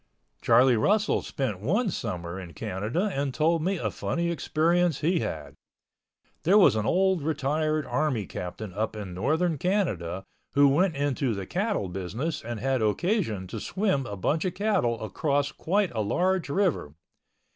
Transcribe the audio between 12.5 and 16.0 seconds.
had occasion to swim a bunch of cattle across quite